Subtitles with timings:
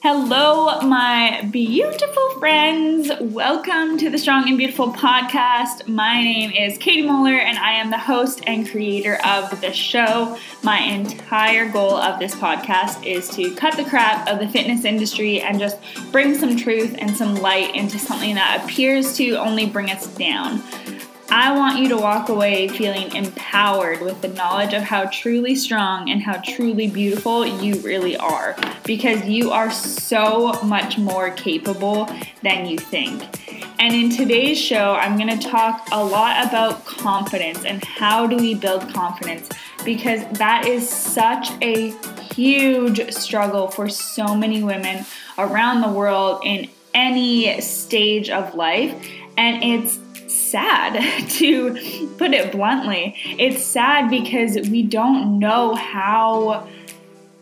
[0.00, 3.10] Hello, my beautiful friends.
[3.20, 5.88] Welcome to the Strong and Beautiful podcast.
[5.88, 10.38] My name is Katie Moeller, and I am the host and creator of the show.
[10.62, 15.40] My entire goal of this podcast is to cut the crap of the fitness industry
[15.40, 15.78] and just
[16.12, 20.62] bring some truth and some light into something that appears to only bring us down.
[21.30, 26.08] I want you to walk away feeling empowered with the knowledge of how truly strong
[26.08, 32.08] and how truly beautiful you really are because you are so much more capable
[32.42, 33.22] than you think.
[33.78, 38.36] And in today's show, I'm going to talk a lot about confidence and how do
[38.36, 39.50] we build confidence
[39.84, 41.90] because that is such a
[42.32, 45.04] huge struggle for so many women
[45.36, 48.94] around the world in any stage of life.
[49.36, 49.98] And it's
[50.50, 53.14] sad to put it bluntly.
[53.38, 56.68] It's sad because we don't know how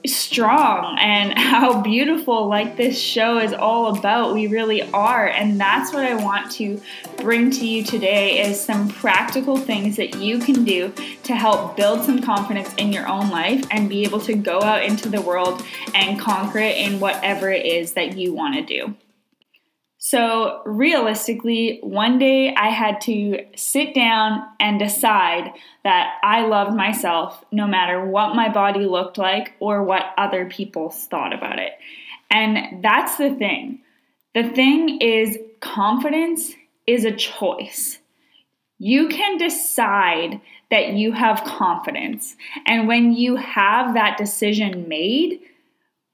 [0.07, 5.93] strong and how beautiful like this show is all about we really are and that's
[5.93, 6.81] what i want to
[7.19, 12.05] bring to you today is some practical things that you can do to help build
[12.05, 15.63] some confidence in your own life and be able to go out into the world
[15.95, 18.95] and conquer it in whatever it is that you want to do
[20.09, 27.45] so, realistically, one day I had to sit down and decide that I loved myself
[27.51, 31.73] no matter what my body looked like or what other people thought about it.
[32.31, 33.81] And that's the thing.
[34.33, 36.53] The thing is, confidence
[36.87, 37.99] is a choice.
[38.79, 40.41] You can decide
[40.71, 42.37] that you have confidence.
[42.65, 45.41] And when you have that decision made,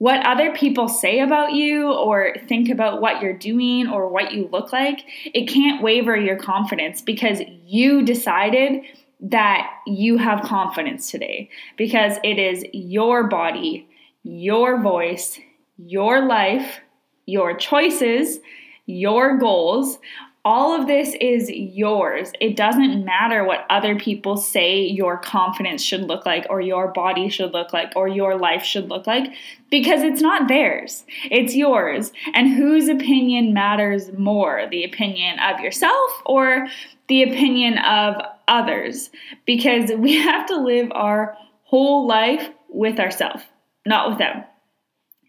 [0.02, 4.48] what other people say about you or think about what you're doing or what you
[4.50, 8.82] look like, it can't waver your confidence because you decided
[9.20, 13.86] that you have confidence today because it is your body,
[14.24, 15.38] your voice,
[15.78, 16.80] your life,
[17.26, 18.40] your choices,
[18.86, 20.00] your goals
[20.44, 22.32] all of this is yours.
[22.40, 27.28] It doesn't matter what other people say your confidence should look like, or your body
[27.28, 29.32] should look like, or your life should look like,
[29.70, 31.04] because it's not theirs.
[31.30, 32.12] It's yours.
[32.34, 36.66] And whose opinion matters more, the opinion of yourself or
[37.06, 38.16] the opinion of
[38.48, 39.10] others?
[39.46, 43.44] Because we have to live our whole life with ourselves,
[43.86, 44.42] not with them.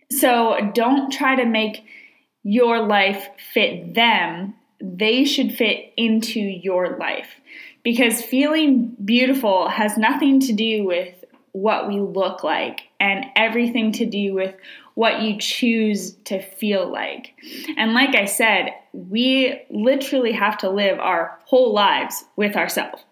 [0.09, 1.85] So don't try to make
[2.44, 7.29] your life fit them they should fit into your life.
[7.83, 11.23] Because feeling beautiful has nothing to do with
[11.53, 14.55] what we look like and everything to do with
[14.95, 17.33] what you choose to feel like.
[17.77, 23.03] And like I said, we literally have to live our whole lives with ourselves.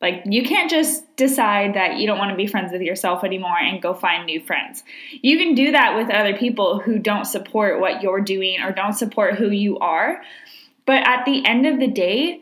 [0.00, 3.58] Like, you can't just decide that you don't want to be friends with yourself anymore
[3.58, 4.84] and go find new friends.
[5.10, 8.92] You can do that with other people who don't support what you're doing or don't
[8.92, 10.22] support who you are.
[10.88, 12.40] But at the end of the day,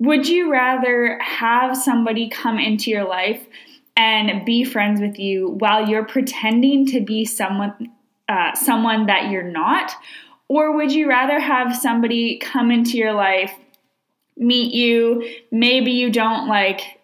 [0.00, 3.46] would you rather have somebody come into your life
[3.96, 7.92] and be friends with you while you're pretending to be someone
[8.28, 9.92] uh, someone that you're not?
[10.48, 13.52] Or would you rather have somebody come into your life,
[14.36, 16.98] meet you, maybe you don't like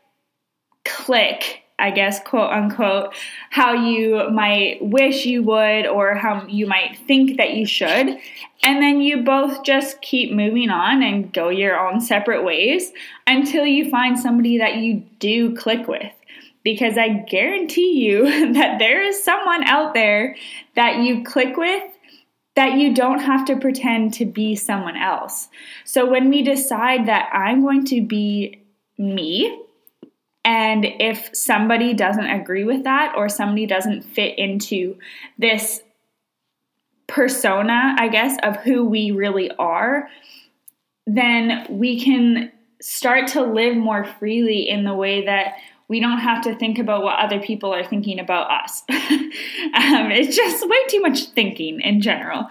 [0.85, 3.13] click I guess, quote unquote,
[3.51, 8.19] how you might wish you would or how you might think that you should.
[8.63, 12.93] And then you both just keep moving on and go your own separate ways
[13.27, 16.13] until you find somebody that you do click with.
[16.63, 20.37] Because I guarantee you that there is someone out there
[20.77, 21.83] that you click with
[22.55, 25.49] that you don't have to pretend to be someone else.
[25.85, 28.63] So when we decide that I'm going to be
[28.99, 29.59] me,
[30.45, 34.99] and if somebody doesn't agree with that or somebody doesn't fit into
[35.39, 35.83] this
[37.07, 40.09] persona, I guess, of who we really are,
[41.07, 42.51] then we can
[42.81, 45.55] start to live more freely in the way that
[45.93, 48.83] we don't have to think about what other people are thinking about us.
[48.89, 52.49] um, it's just way too much thinking in general.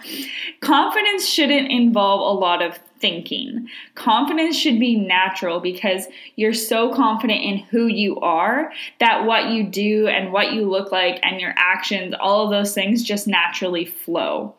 [0.60, 3.66] Confidence shouldn't involve a lot of thinking.
[3.96, 6.06] Confidence should be natural because
[6.36, 10.92] you're so confident in who you are that what you do and what you look
[10.92, 14.54] like and your actions, all of those things just naturally flow.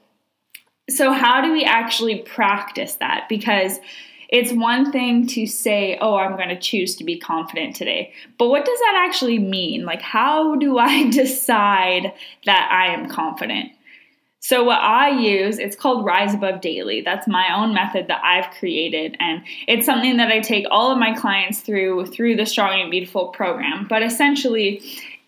[0.89, 3.29] So, how do we actually practice that?
[3.29, 3.79] Because
[4.33, 8.11] it's one thing to say, oh, I'm going to choose to be confident today.
[8.39, 9.85] But what does that actually mean?
[9.85, 12.11] Like, how do I decide
[12.45, 13.71] that I am confident?
[14.39, 16.99] So what I use, it's called Rise Above Daily.
[16.99, 20.97] That's my own method that I've created and it's something that I take all of
[20.97, 23.87] my clients through through the Strong and Beautiful program.
[23.87, 24.81] But essentially,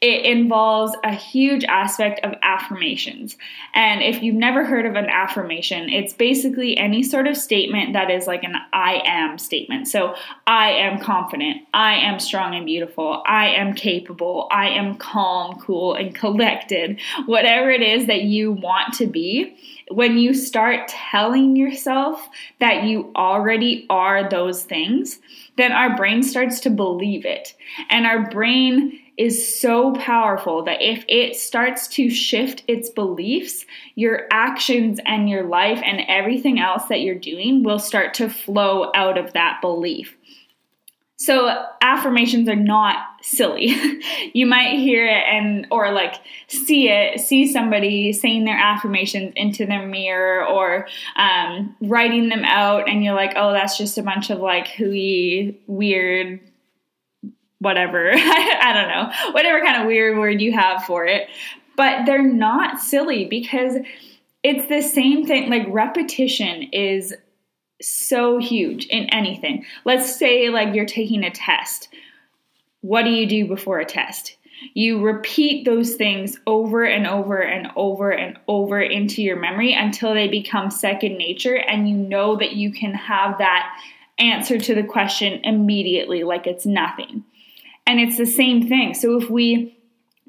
[0.05, 3.37] it involves a huge aspect of affirmations.
[3.73, 8.11] And if you've never heard of an affirmation, it's basically any sort of statement that
[8.11, 9.87] is like an I am statement.
[9.87, 10.13] So
[10.45, 15.95] I am confident, I am strong and beautiful, I am capable, I am calm, cool,
[15.95, 16.99] and collected.
[17.25, 19.57] Whatever it is that you want to be,
[19.89, 22.29] when you start telling yourself
[22.59, 25.19] that you already are those things,
[25.57, 27.55] then our brain starts to believe it.
[27.89, 33.65] And our brain is so powerful that if it starts to shift its beliefs,
[33.95, 38.91] your actions and your life and everything else that you're doing will start to flow
[38.93, 40.15] out of that belief.
[41.17, 43.73] So affirmations are not silly.
[44.33, 46.15] you might hear it and or like
[46.47, 52.89] see it, see somebody saying their affirmations into their mirror or um, writing them out,
[52.89, 56.41] and you're like, oh, that's just a bunch of like hooey, weird,
[57.65, 58.11] whatever.
[58.15, 61.27] I don't know, whatever kind of weird word you have for it.
[61.75, 63.75] But they're not silly because
[64.43, 65.49] it's the same thing.
[65.49, 67.13] Like repetition is
[67.81, 69.65] so huge in anything.
[69.83, 71.89] Let's say, like, you're taking a test.
[72.81, 74.37] What do you do before a test?
[74.75, 80.13] You repeat those things over and over and over and over into your memory until
[80.13, 83.75] they become second nature and you know that you can have that
[84.17, 87.25] answer to the question immediately, like it's nothing.
[87.87, 88.93] And it's the same thing.
[88.93, 89.75] So if we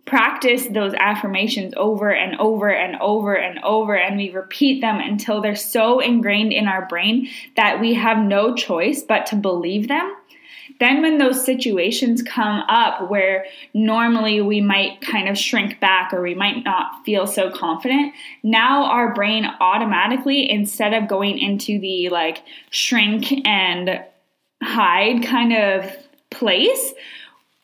[0.07, 5.43] practice those affirmations over and over and over and over, and we repeat them until
[5.43, 10.15] they're so ingrained in our brain that we have no choice but to believe them.
[10.79, 16.21] Then, when those situations come up where normally we might kind of shrink back or
[16.21, 18.13] we might not feel so confident,
[18.43, 24.05] now our brain automatically, instead of going into the like shrink and
[24.63, 25.91] hide kind of
[26.31, 26.93] place,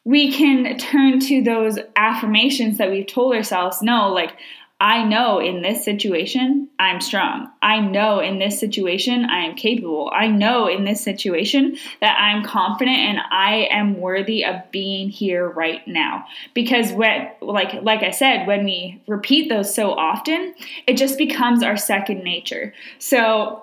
[0.05, 4.37] we can turn to those affirmations that we've told ourselves no, like,
[4.83, 7.49] I know in this situation I'm strong.
[7.63, 10.11] I know in this situation I am capable.
[10.13, 15.49] I know in this situation that I'm confident and I am worthy of being here
[15.49, 16.25] right now.
[16.53, 20.53] Because when like like I said, when we repeat those so often,
[20.89, 22.75] it just becomes our second nature.
[22.99, 23.63] So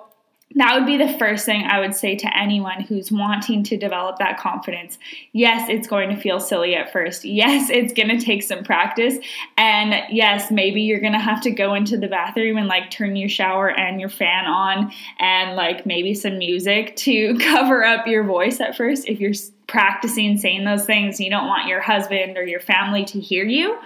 [0.56, 4.18] that would be the first thing I would say to anyone who's wanting to develop
[4.18, 4.98] that confidence.
[5.32, 7.24] Yes, it's going to feel silly at first.
[7.24, 9.18] Yes, it's going to take some practice.
[9.56, 13.14] And yes, maybe you're going to have to go into the bathroom and like turn
[13.14, 18.24] your shower and your fan on and like maybe some music to cover up your
[18.24, 19.34] voice at first if you're
[19.68, 21.20] practicing saying those things.
[21.20, 23.78] You don't want your husband or your family to hear you.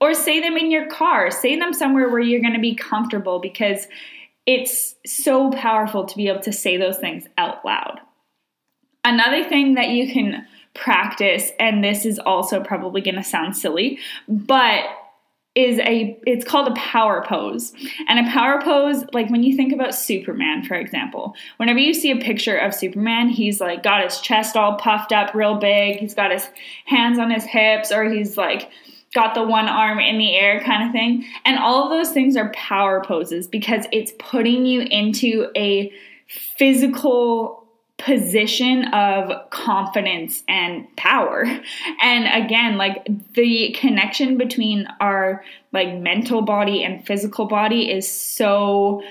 [0.00, 3.38] Or say them in your car, say them somewhere where you're going to be comfortable
[3.38, 3.86] because
[4.46, 8.00] it's so powerful to be able to say those things out loud.
[9.04, 13.98] Another thing that you can practice, and this is also probably going to sound silly,
[14.28, 14.84] but
[15.54, 17.74] is a it's called a power pose.
[18.08, 21.34] And a power pose like when you think about Superman for example.
[21.58, 25.34] Whenever you see a picture of Superman, he's like got his chest all puffed up
[25.34, 26.48] real big, he's got his
[26.86, 28.70] hands on his hips or he's like
[29.14, 31.26] got the one arm in the air kind of thing.
[31.44, 35.92] And all of those things are power poses because it's putting you into a
[36.56, 37.62] physical
[37.98, 41.44] position of confidence and power.
[42.02, 49.02] And again, like the connection between our like mental body and physical body is so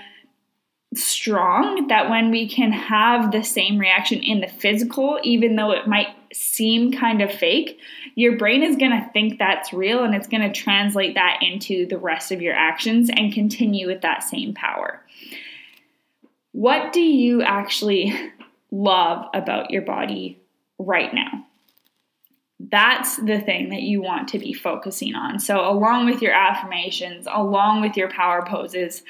[0.93, 5.87] strong that when we can have the same reaction in the physical, even though it
[5.87, 7.79] might seem kind of fake,
[8.15, 11.85] your brain is going to think that's real and it's going to translate that into
[11.85, 15.01] the rest of your actions and continue with that same power.
[16.51, 18.13] What do you actually
[18.71, 20.39] love about your body
[20.77, 21.45] right now?
[22.59, 25.39] That's the thing that you want to be focusing on.
[25.39, 29.01] So, along with your affirmations, along with your power poses,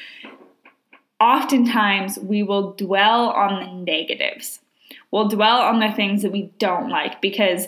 [1.20, 4.60] oftentimes we will dwell on the negatives.
[5.12, 7.68] We'll dwell on the things that we don't like because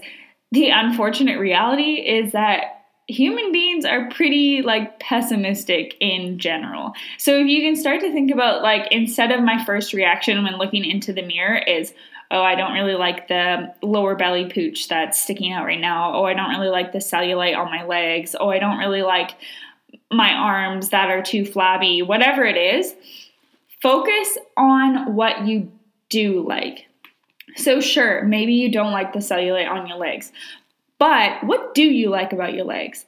[0.53, 6.93] the unfortunate reality is that human beings are pretty like pessimistic in general.
[7.17, 10.57] So if you can start to think about like instead of my first reaction when
[10.57, 11.93] looking into the mirror is
[12.31, 16.15] oh I don't really like the lower belly pooch that's sticking out right now.
[16.15, 18.35] Oh I don't really like the cellulite on my legs.
[18.39, 19.31] Oh I don't really like
[20.09, 22.01] my arms that are too flabby.
[22.01, 22.95] Whatever it is,
[23.83, 25.69] Focus on what you
[26.07, 26.87] do like.
[27.55, 30.31] So, sure, maybe you don't like the cellulite on your legs,
[30.97, 33.05] but what do you like about your legs?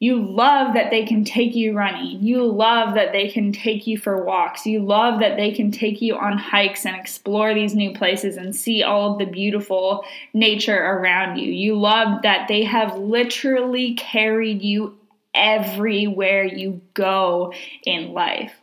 [0.00, 2.22] You love that they can take you running.
[2.22, 4.64] You love that they can take you for walks.
[4.64, 8.56] You love that they can take you on hikes and explore these new places and
[8.56, 11.52] see all of the beautiful nature around you.
[11.52, 14.98] You love that they have literally carried you
[15.34, 17.52] everywhere you go
[17.84, 18.54] in life.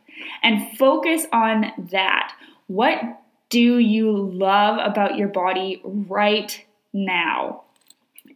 [0.41, 2.33] And focus on that.
[2.65, 2.99] What
[3.49, 6.63] do you love about your body right
[6.93, 7.63] now?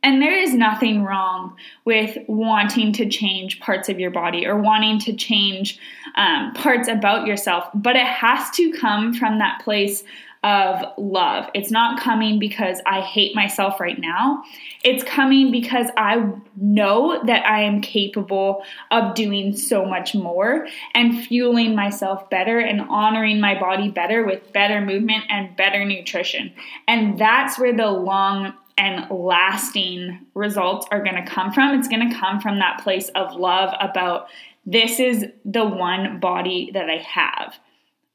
[0.03, 4.99] And there is nothing wrong with wanting to change parts of your body or wanting
[5.01, 5.79] to change
[6.15, 10.03] um, parts about yourself, but it has to come from that place
[10.43, 11.49] of love.
[11.53, 14.43] It's not coming because I hate myself right now.
[14.83, 21.23] It's coming because I know that I am capable of doing so much more and
[21.25, 26.51] fueling myself better and honoring my body better with better movement and better nutrition.
[26.87, 31.77] And that's where the long and lasting results are going to come from.
[31.77, 34.27] It's going to come from that place of love about
[34.65, 37.55] this is the one body that I have.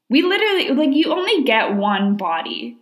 [0.09, 2.77] We literally, like, you only get one body.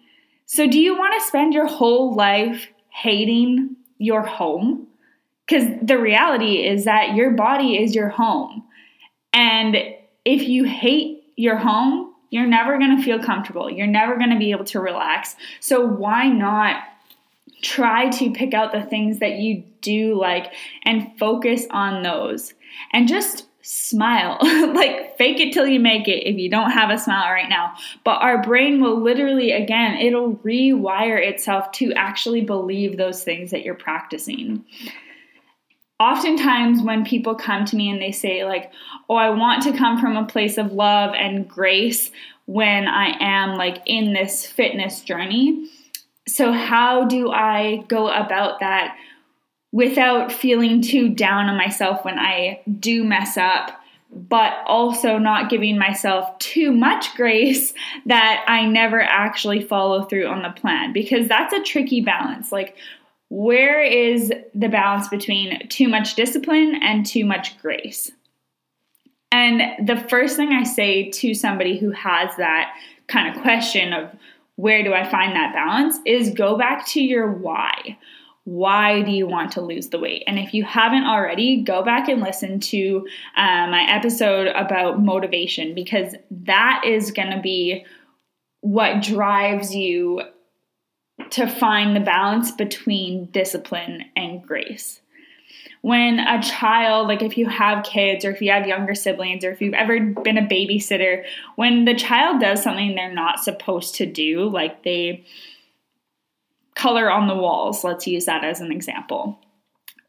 [0.45, 4.87] So, do you want to spend your whole life hating your home?
[5.45, 8.63] Because the reality is that your body is your home.
[9.33, 9.75] And
[10.23, 13.69] if you hate your home, you're never going to feel comfortable.
[13.69, 15.35] You're never going to be able to relax.
[15.59, 16.83] So, why not
[17.61, 20.53] try to pick out the things that you do like
[20.83, 22.53] and focus on those
[22.91, 24.37] and just smile.
[24.75, 27.75] Like fake it till you make it if you don't have a smile right now.
[28.03, 33.63] But our brain will literally again it'll rewire itself to actually believe those things that
[33.63, 34.65] you're practicing.
[35.99, 38.71] Oftentimes when people come to me and they say like
[39.09, 42.11] oh i want to come from a place of love and grace
[42.47, 45.69] when i am like in this fitness journey
[46.27, 48.97] so, how do I go about that
[49.75, 53.77] without feeling too down on myself when I do mess up,
[54.09, 57.73] but also not giving myself too much grace
[58.05, 60.93] that I never actually follow through on the plan?
[60.93, 62.53] Because that's a tricky balance.
[62.53, 62.77] Like,
[63.27, 68.11] where is the balance between too much discipline and too much grace?
[69.33, 72.73] And the first thing I say to somebody who has that
[73.07, 74.09] kind of question of
[74.55, 77.97] where do I find that balance is go back to your why.
[78.45, 80.23] Why do you want to lose the weight?
[80.27, 85.75] And if you haven't already, go back and listen to uh, my episode about motivation
[85.75, 87.85] because that is going to be
[88.61, 90.21] what drives you
[91.31, 95.01] to find the balance between discipline and grace
[95.85, 99.51] when a child, like if you have kids or if you have younger siblings or
[99.51, 101.23] if you've ever been a babysitter,
[101.57, 105.23] when the child does something they're not supposed to do, like they
[106.75, 109.39] color on the walls, let's use that as an example.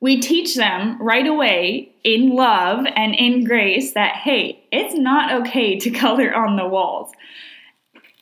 [0.00, 5.78] We teach them right away in love and in grace that, hey, it's not okay
[5.78, 7.12] to color on the walls.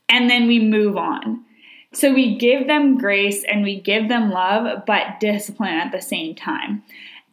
[0.09, 1.45] And then we move on.
[1.93, 6.35] So we give them grace and we give them love, but discipline at the same
[6.35, 6.83] time.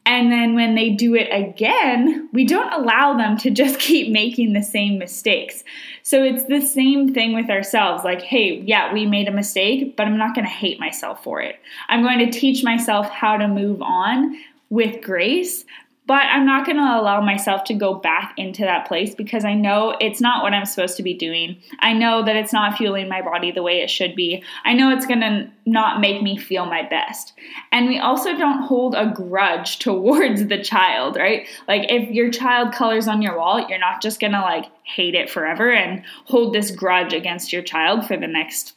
[0.06, 4.54] And then when they do it again, we don't allow them to just keep making
[4.54, 5.64] the same mistakes.
[6.04, 8.04] So it's the same thing with ourselves.
[8.04, 11.42] Like, hey, yeah, we made a mistake, but I'm not going to hate myself for
[11.42, 11.58] it.
[11.90, 14.38] I'm going to teach myself how to move on
[14.70, 15.66] with grace,
[16.12, 19.54] but I'm not going to allow myself to go back into that place because I
[19.54, 21.56] know it's not what I'm supposed to be doing.
[21.80, 24.44] I know that it's not fueling my body the way it should be.
[24.66, 27.32] I know it's going to not make me feel my best.
[27.72, 31.48] And we also don't hold a grudge towards the child, right?
[31.70, 35.16] Like if your child colors on your wall, you're not just going to like hate
[35.16, 38.74] it forever and hold this grudge against your child for the next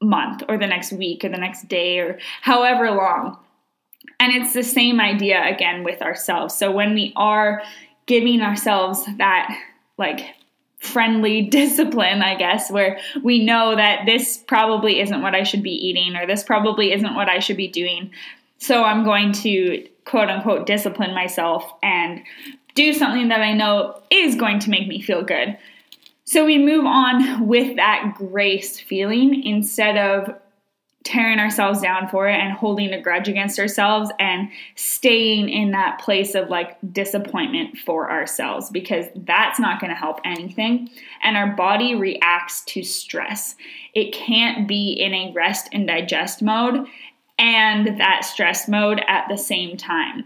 [0.00, 3.38] month or the next week or the next day or however long
[4.18, 6.54] and it's the same idea again with ourselves.
[6.54, 7.62] So when we are
[8.06, 9.56] giving ourselves that
[9.98, 10.34] like
[10.78, 15.72] friendly discipline, I guess, where we know that this probably isn't what I should be
[15.72, 18.10] eating or this probably isn't what I should be doing.
[18.58, 22.22] So I'm going to quote unquote discipline myself and
[22.74, 25.58] do something that I know is going to make me feel good.
[26.24, 30.34] So we move on with that grace feeling instead of
[31.06, 36.00] tearing ourselves down for it and holding a grudge against ourselves and staying in that
[36.00, 40.90] place of like disappointment for ourselves because that's not going to help anything.
[41.22, 43.54] And our body reacts to stress.
[43.94, 46.86] It can't be in a rest and digest mode
[47.38, 50.24] and that stress mode at the same time.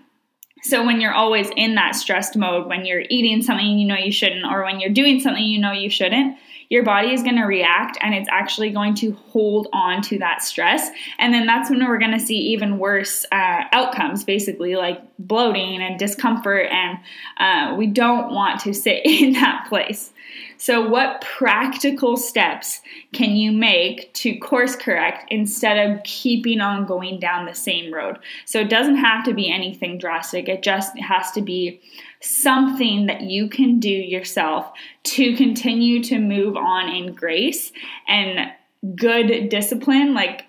[0.63, 4.13] So when you're always in that stressed mode, when you're eating something you know you
[4.13, 6.37] shouldn't, or when you're doing something you know you shouldn't,
[6.71, 10.41] your body is going to react and it's actually going to hold on to that
[10.41, 10.89] stress.
[11.19, 15.83] And then that's when we're going to see even worse uh, outcomes, basically, like bloating
[15.83, 16.69] and discomfort.
[16.71, 16.99] And
[17.39, 20.13] uh, we don't want to sit in that place.
[20.59, 22.81] So, what practical steps
[23.13, 28.19] can you make to course correct instead of keeping on going down the same road?
[28.45, 31.81] So, it doesn't have to be anything drastic, it just has to be
[32.21, 34.71] something that you can do yourself
[35.03, 37.73] to continue to move on in grace
[38.07, 38.53] and
[38.97, 40.45] good discipline, like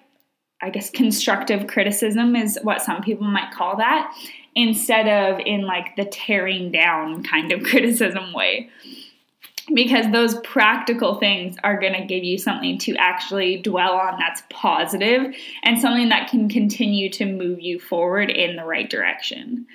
[0.62, 4.14] I guess constructive criticism is what some people might call that,
[4.56, 8.70] instead of in like the tearing down kind of criticism way
[9.74, 14.44] because those practical things are going to give you something to actually dwell on that's
[14.50, 19.66] positive and something that can continue to move you forward in the right direction.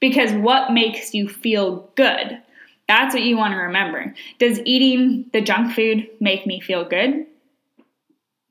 [0.00, 2.40] Because what makes you feel good?
[2.86, 4.14] That's what you want to remember.
[4.38, 7.26] Does eating the junk food make me feel good?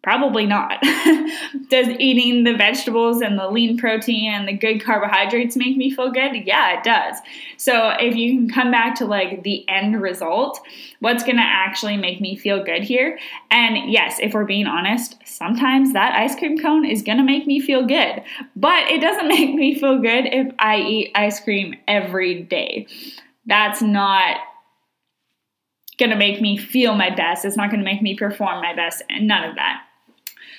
[0.03, 0.81] Probably not.
[1.69, 6.11] Does eating the vegetables and the lean protein and the good carbohydrates make me feel
[6.11, 6.45] good?
[6.45, 7.17] Yeah, it does.
[7.57, 10.61] So if you can come back to like the end result,
[10.99, 13.19] what's going to actually make me feel good here?
[13.51, 17.45] And yes, if we're being honest, sometimes that ice cream cone is going to make
[17.45, 18.23] me feel good,
[18.55, 22.87] but it doesn't make me feel good if I eat ice cream every day.
[23.45, 24.37] That's not
[25.97, 27.43] going to make me feel my best.
[27.43, 29.81] It's not going to make me perform my best, and none of that.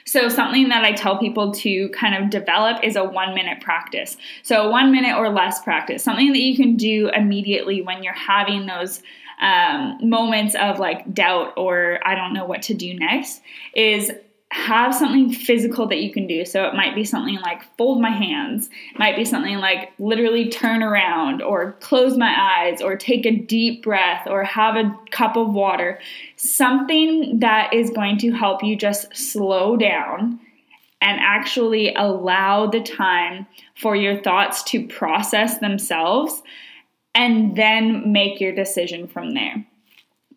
[0.09, 4.17] So, something that I tell people to kind of develop is a one minute practice.
[4.43, 8.65] So, one minute or less practice, something that you can do immediately when you're having
[8.65, 9.03] those
[9.43, 13.43] um, moments of like doubt or I don't know what to do next
[13.77, 14.11] is
[14.50, 16.45] have something physical that you can do.
[16.45, 20.49] So it might be something like fold my hands, it might be something like literally
[20.49, 25.37] turn around or close my eyes or take a deep breath or have a cup
[25.37, 26.00] of water.
[26.37, 30.40] Something that is going to help you just slow down
[31.00, 36.43] and actually allow the time for your thoughts to process themselves
[37.14, 39.64] and then make your decision from there.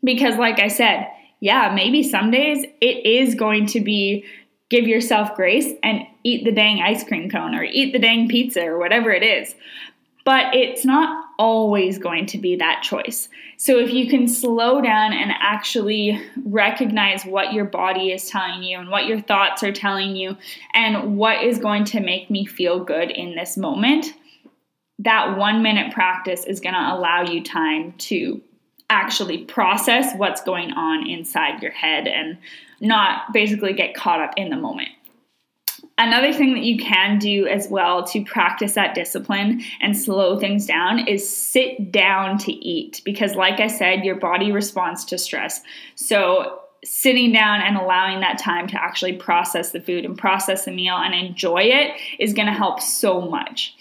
[0.03, 1.07] Because, like I said,
[1.41, 4.23] yeah, maybe some days it is going to be
[4.69, 8.63] give yourself grace and eat the dang ice cream cone or eat the dang pizza
[8.63, 9.53] or whatever it is.
[10.23, 13.27] But it's not always going to be that choice.
[13.57, 18.77] So if you can slow down and actually recognize what your body is telling you
[18.77, 20.37] and what your thoughts are telling you
[20.75, 24.13] and what is going to make me feel good in this moment,
[24.99, 28.39] that one minute practice is going to allow you time to
[28.91, 32.37] actually process what's going on inside your head and
[32.81, 34.89] not basically get caught up in the moment.
[35.97, 40.65] Another thing that you can do as well to practice that discipline and slow things
[40.65, 45.61] down is sit down to eat because, like I said, your body responds to stress.
[45.95, 50.71] So, sitting down and allowing that time to actually process the food and process the
[50.71, 53.75] meal and enjoy it is going to help so much.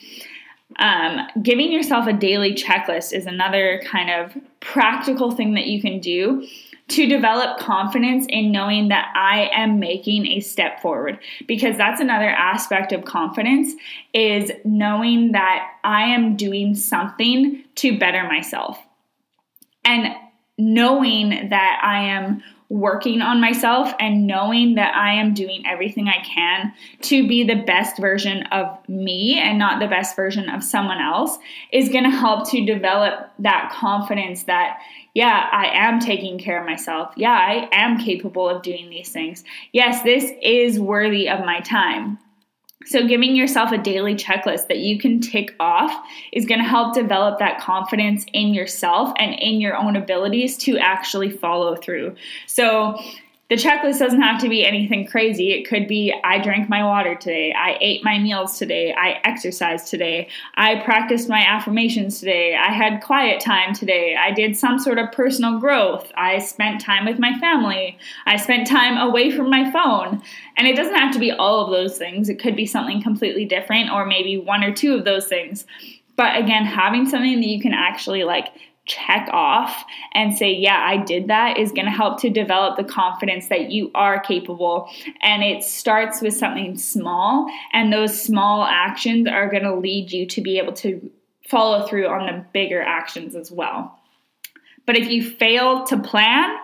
[0.78, 6.00] Um, giving yourself a daily checklist is another kind of practical thing that you can
[6.00, 6.46] do
[6.88, 11.18] to develop confidence in knowing that I am making a step forward.
[11.46, 13.74] Because that's another aspect of confidence
[14.12, 18.78] is knowing that I am doing something to better myself.
[19.84, 20.14] And
[20.58, 26.22] knowing that I am working on myself and knowing that I am doing everything I
[26.22, 31.00] can to be the best version of me and not the best version of someone
[31.00, 31.36] else
[31.72, 34.78] is going to help to develop that confidence that,
[35.14, 37.12] yeah, I am taking care of myself.
[37.16, 39.42] Yeah, I am capable of doing these things.
[39.72, 42.18] Yes, this is worthy of my time.
[42.86, 45.92] So, giving yourself a daily checklist that you can tick off
[46.32, 50.78] is going to help develop that confidence in yourself and in your own abilities to
[50.78, 52.16] actually follow through.
[52.46, 52.98] So,
[53.50, 55.52] the checklist doesn't have to be anything crazy.
[55.52, 59.88] It could be I drank my water today, I ate my meals today, I exercised
[59.88, 64.98] today, I practiced my affirmations today, I had quiet time today, I did some sort
[64.98, 69.70] of personal growth, I spent time with my family, I spent time away from my
[69.72, 70.22] phone.
[70.56, 73.46] And it doesn't have to be all of those things, it could be something completely
[73.46, 75.66] different or maybe one or two of those things.
[76.14, 78.48] But again, having something that you can actually like
[78.90, 82.84] check off and say, Yeah, I did that is going to help to develop the
[82.84, 84.90] confidence that you are capable.
[85.22, 90.26] And it starts with something small, and those small actions are going to lead you
[90.26, 91.10] to be able to
[91.48, 93.98] follow through on the bigger actions as well.
[94.86, 96.56] But if you fail to plan,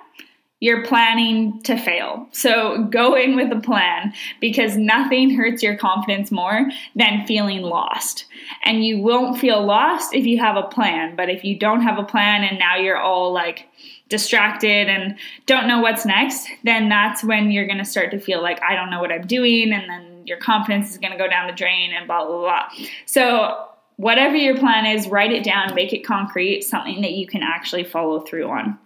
[0.61, 2.27] you're planning to fail.
[2.33, 8.25] So go in with a plan because nothing hurts your confidence more than feeling lost.
[8.65, 11.15] And you won't feel lost if you have a plan.
[11.15, 13.69] But if you don't have a plan and now you're all like
[14.09, 18.41] distracted and don't know what's next, then that's when you're going to start to feel
[18.41, 21.29] like I don't know what I'm doing and then your confidence is going to go
[21.29, 22.69] down the drain and blah blah blah.
[23.05, 23.67] So
[23.97, 27.85] whatever your plan is, write it down, make it concrete, something that you can actually
[27.85, 28.79] follow through on.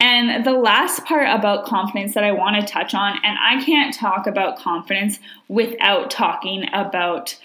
[0.00, 3.92] And the last part about confidence that I want to touch on, and I can't
[3.92, 7.36] talk about confidence without talking about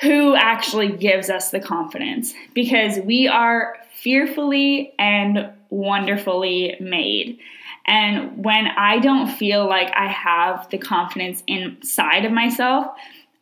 [0.00, 7.38] who actually gives us the confidence because we are fearfully and wonderfully made.
[7.86, 12.86] And when I don't feel like I have the confidence inside of myself,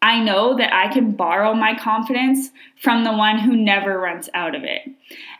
[0.02, 4.54] I know that I can borrow my confidence from the one who never runs out
[4.54, 4.82] of it.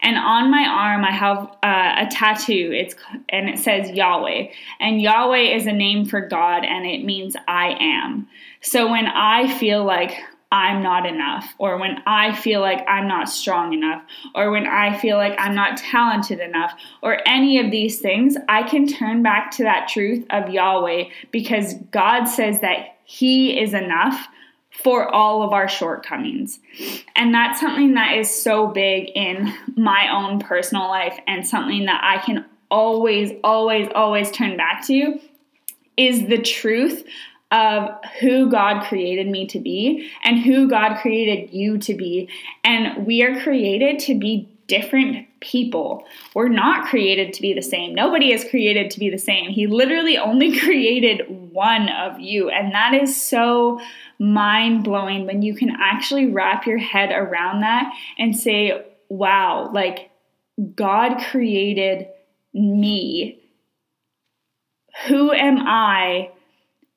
[0.03, 2.71] And on my arm, I have uh, a tattoo.
[2.75, 2.95] It's
[3.31, 4.49] and it says Yahweh.
[4.79, 8.29] And Yahweh is a name for God, and it means I am.
[8.61, 10.13] So when I feel like
[10.53, 14.03] I'm not enough, or when I feel like I'm not strong enough,
[14.35, 18.65] or when I feel like I'm not talented enough, or any of these things, I
[18.65, 24.27] can turn back to that truth of Yahweh because God says that He is enough
[24.71, 26.61] for all of our shortcomings.
[27.17, 32.01] And that's something that is so big in my own personal life and something that
[32.03, 35.19] I can always, always, always turn back to
[35.97, 37.05] is the truth
[37.51, 42.29] of who God created me to be and who God created you to be.
[42.63, 46.05] And we are created to be different people.
[46.33, 47.93] We're not created to be the same.
[47.93, 49.51] Nobody is created to be the same.
[49.51, 52.51] He literally only created one of you.
[52.51, 53.81] And that is so
[54.21, 60.11] mind blowing when you can actually wrap your head around that and say, wow, like
[60.77, 62.07] God created
[62.55, 63.41] me.
[65.09, 66.31] Who am I?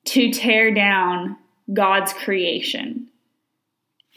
[0.04, 1.36] to tear down
[1.72, 3.08] God's creation.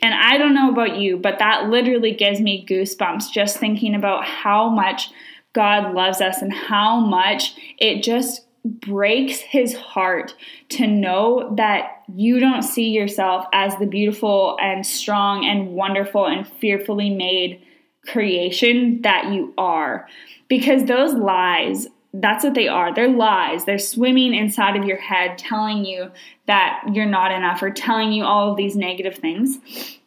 [0.01, 4.25] And I don't know about you, but that literally gives me goosebumps just thinking about
[4.25, 5.09] how much
[5.53, 10.35] God loves us and how much it just breaks his heart
[10.69, 16.47] to know that you don't see yourself as the beautiful and strong and wonderful and
[16.47, 17.61] fearfully made
[18.05, 20.07] creation that you are.
[20.47, 22.93] Because those lies that's what they are.
[22.93, 23.65] They're lies.
[23.65, 26.11] They're swimming inside of your head, telling you
[26.47, 29.59] that you're not enough or telling you all of these negative things.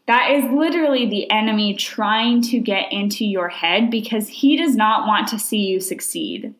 [0.06, 5.06] That is literally the enemy trying to get into your head because he does not
[5.06, 6.54] want to see you succeed.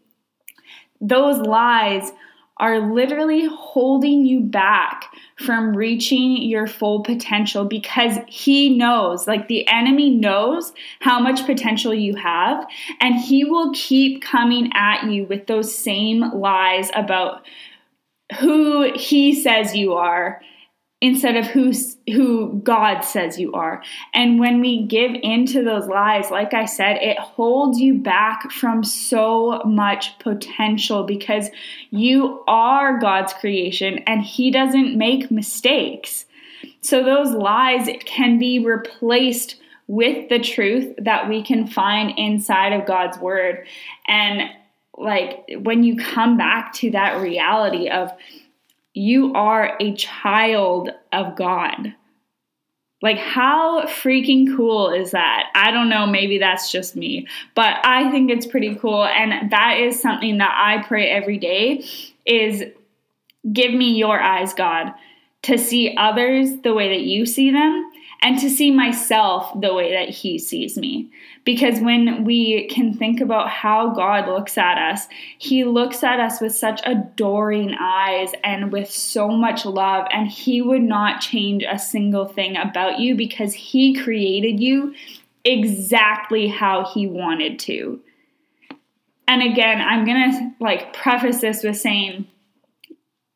[1.00, 2.12] Those lies
[2.60, 5.06] are literally holding you back
[5.38, 11.94] from reaching your full potential because he knows, like the enemy knows how much potential
[11.94, 12.66] you have,
[13.00, 17.46] and he will keep coming at you with those same lies about
[18.38, 20.42] who he says you are
[21.00, 21.72] instead of who
[22.08, 23.82] who God says you are.
[24.12, 28.84] And when we give into those lies, like I said, it holds you back from
[28.84, 31.48] so much potential because
[31.90, 36.26] you are God's creation and he doesn't make mistakes.
[36.82, 42.86] So those lies can be replaced with the truth that we can find inside of
[42.86, 43.66] God's word.
[44.06, 44.50] And
[44.96, 48.12] like when you come back to that reality of
[48.94, 51.94] you are a child of God.
[53.03, 55.44] Like, how freaking cool is that?
[55.55, 59.05] I don't know, maybe that's just me, but I think it's pretty cool.
[59.05, 61.85] And that is something that I pray every day
[62.26, 62.62] is
[63.50, 64.92] give me your eyes, God,
[65.42, 67.90] to see others the way that you see them
[68.22, 71.11] and to see myself the way that He sees me.
[71.44, 76.40] Because when we can think about how God looks at us, He looks at us
[76.40, 81.78] with such adoring eyes and with so much love, and He would not change a
[81.78, 84.94] single thing about you because He created you
[85.44, 88.00] exactly how He wanted to.
[89.26, 92.26] And again, I'm gonna like preface this with saying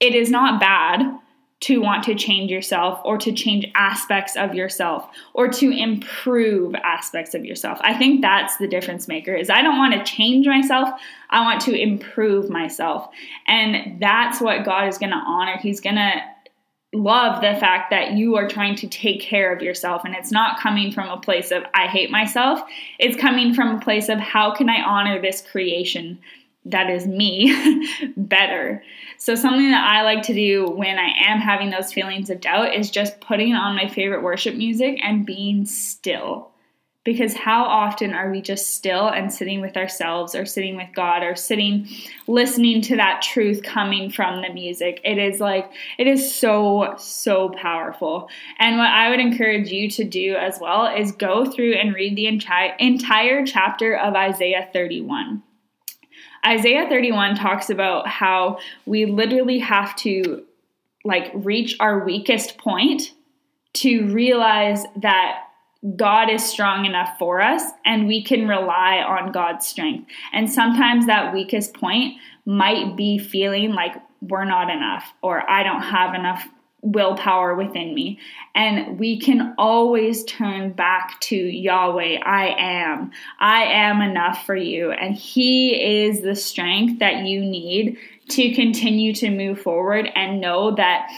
[0.01, 1.20] it is not bad
[1.64, 7.35] to want to change yourself or to change aspects of yourself or to improve aspects
[7.35, 7.79] of yourself.
[7.81, 10.90] I think that's the difference maker is I don't want to change myself,
[11.31, 13.09] I want to improve myself.
[13.46, 15.57] And that's what God is going to honor.
[15.57, 16.20] He's going to
[16.92, 20.61] love the fact that you are trying to take care of yourself and it's not
[20.61, 22.61] coming from a place of I hate myself.
[22.98, 26.18] It's coming from a place of how can I honor this creation
[26.66, 28.83] that is me better.
[29.18, 32.74] So, something that I like to do when I am having those feelings of doubt
[32.74, 36.50] is just putting on my favorite worship music and being still.
[37.05, 41.22] Because how often are we just still and sitting with ourselves or sitting with God
[41.22, 41.87] or sitting
[42.27, 45.03] listening to that truth coming from the music?
[45.05, 48.31] It is like, it is so, so powerful.
[48.59, 52.16] And what I would encourage you to do as well is go through and read
[52.16, 55.42] the entire, entire chapter of Isaiah 31.
[56.46, 60.44] Isaiah 31 talks about how we literally have to
[61.04, 63.12] like reach our weakest point
[63.74, 65.40] to realize that
[65.96, 70.11] God is strong enough for us and we can rely on God's strength.
[70.33, 72.14] And sometimes that weakest point
[72.46, 76.48] might be feeling like we're not enough or I don't have enough
[76.85, 78.18] willpower within me.
[78.55, 82.20] And we can always turn back to Yahweh.
[82.25, 83.11] I am.
[83.40, 84.92] I am enough for you.
[84.92, 90.75] And He is the strength that you need to continue to move forward and know
[90.77, 91.11] that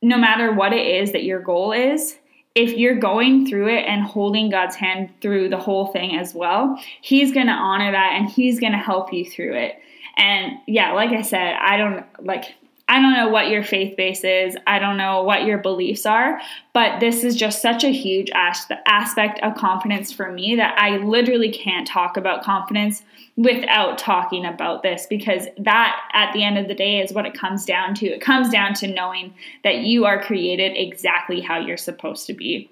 [0.00, 2.16] no matter what it is that your goal is,
[2.54, 6.80] if you're going through it and holding God's hand through the whole thing as well,
[7.00, 9.74] He's going to honor that and He's going to help you through it.
[10.16, 12.54] And yeah, like I said, I don't like
[12.90, 14.56] I don't know what your faith base is.
[14.66, 16.40] I don't know what your beliefs are,
[16.72, 21.52] but this is just such a huge aspect of confidence for me that I literally
[21.52, 23.04] can't talk about confidence
[23.36, 27.32] without talking about this because that at the end of the day is what it
[27.32, 28.06] comes down to.
[28.06, 32.68] It comes down to knowing that you are created exactly how you're supposed to be.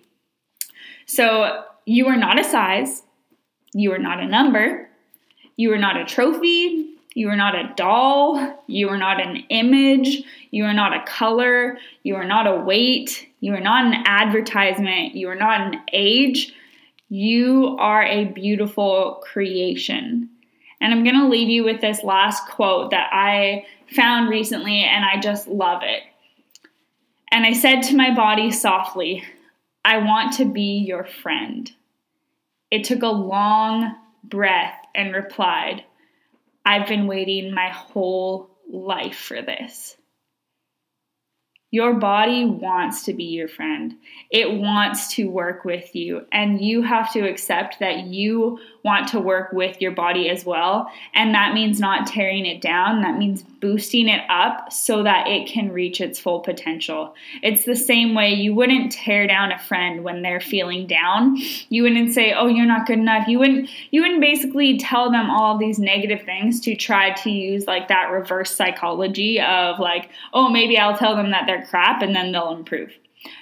[1.06, 3.04] So, you are not a size,
[3.72, 4.90] you are not a number,
[5.56, 8.62] you are not a trophy, you are not a doll.
[8.66, 10.22] You are not an image.
[10.50, 11.78] You are not a color.
[12.02, 13.28] You are not a weight.
[13.40, 15.14] You are not an advertisement.
[15.14, 16.52] You are not an age.
[17.08, 20.28] You are a beautiful creation.
[20.80, 23.66] And I'm going to leave you with this last quote that I
[23.96, 26.02] found recently, and I just love it.
[27.32, 29.24] And I said to my body softly,
[29.84, 31.70] I want to be your friend.
[32.70, 35.84] It took a long breath and replied,
[36.68, 39.96] I've been waiting my whole life for this.
[41.70, 43.94] Your body wants to be your friend.
[44.30, 46.26] It wants to work with you.
[46.30, 50.90] And you have to accept that you want to work with your body as well.
[51.14, 53.02] And that means not tearing it down.
[53.02, 57.14] That means boosting it up so that it can reach its full potential.
[57.42, 61.36] It's the same way you wouldn't tear down a friend when they're feeling down.
[61.68, 65.30] You wouldn't say, "Oh, you're not good enough." You wouldn't you wouldn't basically tell them
[65.30, 70.48] all these negative things to try to use like that reverse psychology of like, "Oh,
[70.48, 72.92] maybe I'll tell them that they're crap and then they'll improve."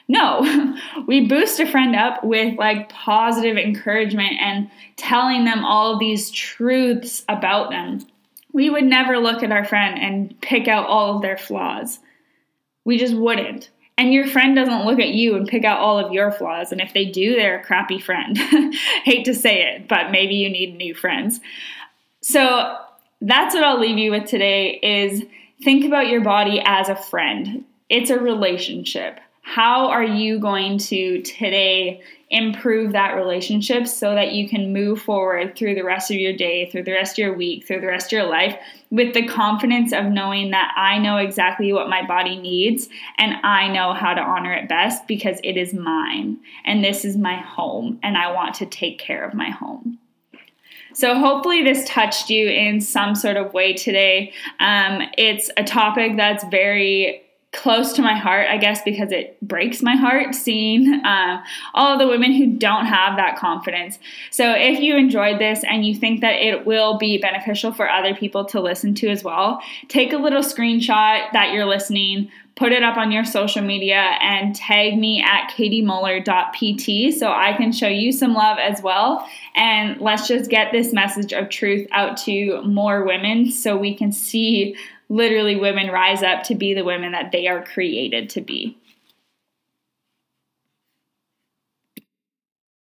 [0.08, 6.30] No, we boost a friend up with like positive encouragement and telling them all these
[6.30, 8.06] truths about them.
[8.52, 11.98] We would never look at our friend and pick out all of their flaws.
[12.84, 13.70] We just wouldn't.
[13.98, 16.70] And your friend doesn't look at you and pick out all of your flaws.
[16.70, 18.36] And if they do, they're a crappy friend.
[19.04, 21.40] Hate to say it, but maybe you need new friends.
[22.20, 22.76] So
[23.20, 25.24] that's what I'll leave you with today is
[25.62, 27.64] think about your body as a friend.
[27.88, 34.48] It's a relationship how are you going to today improve that relationship so that you
[34.48, 37.64] can move forward through the rest of your day, through the rest of your week,
[37.64, 38.58] through the rest of your life
[38.90, 43.68] with the confidence of knowing that I know exactly what my body needs and I
[43.68, 48.00] know how to honor it best because it is mine and this is my home
[48.02, 50.00] and I want to take care of my home.
[50.92, 54.32] So, hopefully, this touched you in some sort of way today.
[54.58, 57.25] Um, it's a topic that's very
[57.56, 61.42] close to my heart, I guess, because it breaks my heart seeing uh,
[61.74, 63.98] all the women who don't have that confidence.
[64.30, 68.14] So, if you enjoyed this and you think that it will be beneficial for other
[68.14, 72.82] people to listen to as well, take a little screenshot that you're listening, put it
[72.82, 78.12] up on your social media, and tag me at katiemoeller.pt so I can show you
[78.12, 79.28] some love as well.
[79.54, 84.12] And let's just get this message of truth out to more women so we can
[84.12, 84.76] see
[85.08, 88.76] literally women rise up to be the women that they are created to be.